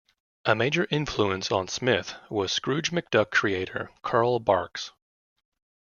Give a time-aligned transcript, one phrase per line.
[0.45, 4.93] A major influence on Smith was Scrooge McDuck creator Carl Barks.